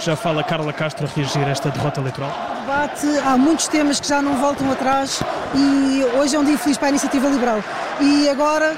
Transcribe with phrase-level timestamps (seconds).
[0.00, 2.32] Já fala Carla Castro a reagir a esta derrota eleitoral?
[2.62, 5.20] Debate, há muitos temas que já não voltam atrás
[5.54, 7.62] e hoje é um dia feliz para a Iniciativa Liberal.
[8.00, 8.74] E agora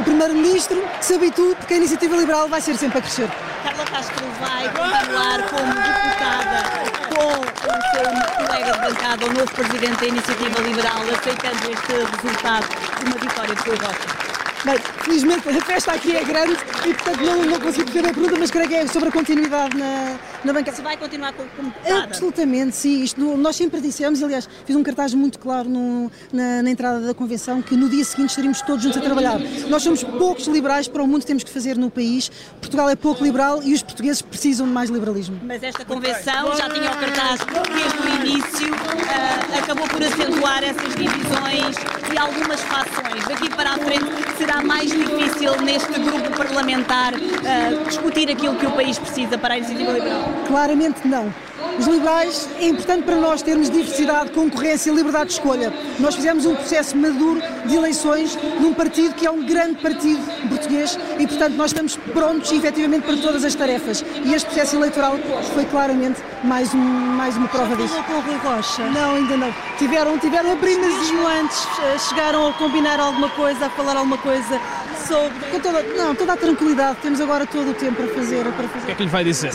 [0.00, 3.30] o Primeiro-Ministro sabe tudo que a Iniciativa Liberal vai ser sempre a crescer.
[3.62, 6.64] Carla Castro vai continuar como deputada
[7.08, 12.66] com o seu colega de bancada, o novo Presidente da Iniciativa Liberal, aceitando este resultado
[12.98, 14.47] de uma vitória de Rui Rocha.
[14.64, 18.36] Bem, felizmente a festa aqui é grande e portanto não, não consigo fazer a pergunta,
[18.38, 20.76] mas creio que é sobre a continuidade na, na bancada.
[20.76, 22.04] Se vai continuar como deputada?
[22.04, 23.02] Absolutamente, sim.
[23.02, 27.14] Isto, nós sempre dissemos, aliás, fiz um cartaz muito claro no, na, na, entrada da
[27.14, 29.38] convenção que no dia seguinte estaríamos todos juntos a trabalhar.
[29.68, 32.28] Nós somos poucos liberais para o mundo que temos que fazer no país.
[32.60, 35.38] Portugal é pouco liberal e os portugueses precisam de mais liberalismo.
[35.44, 37.40] Mas esta convenção já tinha o cartaz
[37.72, 41.76] desde o início, uh, acabou por acentuar essas divisões
[42.12, 43.24] e algumas fações.
[43.26, 48.72] Daqui para a frente será mais difícil neste grupo parlamentar uh, discutir aquilo que o
[48.72, 50.24] país precisa para a iniciativa liberal?
[50.46, 51.32] Claramente não.
[51.78, 55.72] Os liberais, é importante para nós termos diversidade, concorrência, liberdade de escolha.
[55.98, 60.98] Nós fizemos um processo maduro de eleições num partido que é um grande partido português
[61.18, 64.04] e, portanto, nós estamos prontos, efetivamente, para todas as tarefas.
[64.24, 65.16] E este processo eleitoral
[65.54, 68.02] foi claramente mais, um, mais uma prova disso.
[68.04, 68.84] com o Rui Rocha?
[68.90, 69.54] Não, ainda não.
[69.78, 70.88] Tiveram, tiveram apenas...
[70.98, 71.66] Mesmo antes,
[72.08, 74.60] chegaram a combinar alguma coisa, a falar alguma coisa
[75.06, 75.38] sobre...
[75.50, 76.98] Com toda, não, toda a tranquilidade.
[77.02, 78.44] Temos agora todo o tempo para fazer.
[78.44, 79.52] Para fazer o que é que lhe vai dizer?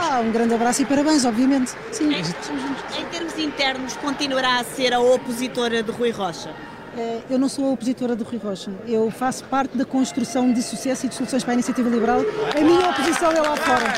[0.00, 1.72] Ah, um grande abraço e parabéns, obviamente.
[1.92, 2.12] Sim.
[2.12, 6.50] Em, em termos internos, continuará a ser a opositora de Rui Rocha?
[7.28, 8.70] Eu não sou a opositora de Rui Rocha.
[8.86, 12.20] Eu faço parte da construção de sucesso e de soluções para a iniciativa liberal.
[12.56, 13.92] A minha oposição é lá fora.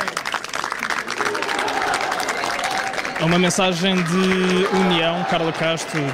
[3.21, 6.01] É uma mensagem de união, Carla Castro.